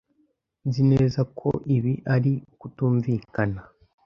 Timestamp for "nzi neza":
0.67-1.19